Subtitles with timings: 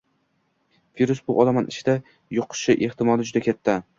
[1.01, 1.95] Virus bu olomon ichida
[2.39, 3.81] yuqishi ehtimoli juda katta